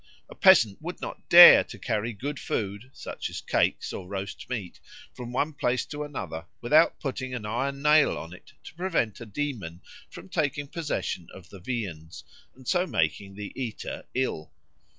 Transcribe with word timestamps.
A 0.29 0.33
peasant 0.33 0.81
would 0.81 0.99
not 0.99 1.29
dare 1.29 1.63
to 1.65 1.77
carry 1.77 2.11
good 2.11 2.39
food, 2.39 2.89
such 2.91 3.29
as 3.29 3.39
cakes 3.39 3.93
or 3.93 4.07
roast 4.07 4.49
meat, 4.49 4.79
from 5.13 5.31
one 5.31 5.53
place 5.53 5.85
to 5.85 6.03
another 6.03 6.45
without 6.59 6.99
putting 6.99 7.35
an 7.35 7.45
iron 7.45 7.83
nail 7.83 8.17
on 8.17 8.33
it 8.33 8.53
to 8.63 8.73
prevent 8.73 9.21
a 9.21 9.27
demon 9.27 9.81
from 10.09 10.27
taking 10.27 10.67
possession 10.67 11.27
of 11.35 11.51
the 11.51 11.59
viands 11.59 12.23
and 12.55 12.67
so 12.67 12.87
making 12.87 13.35
the 13.35 13.53
eater 13.55 14.03
ill. 14.15 14.51